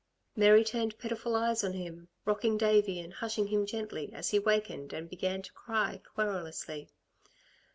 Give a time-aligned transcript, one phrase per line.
[0.35, 4.93] Mary turned pitiful eyes on him, rocking Davey and hushing him gently, as he wakened
[4.93, 6.89] and began to cry querulously.